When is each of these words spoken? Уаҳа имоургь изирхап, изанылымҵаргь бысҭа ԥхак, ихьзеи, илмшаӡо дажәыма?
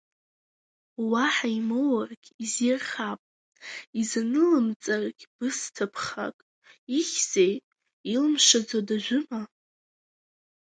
Уаҳа 1.09 1.47
имоургь 1.59 2.27
изирхап, 2.43 3.21
изанылымҵаргь 3.99 5.23
бысҭа 5.35 5.85
ԥхак, 5.93 6.37
ихьзеи, 6.97 7.55
илмшаӡо 8.13 8.79
дажәыма? 8.87 9.41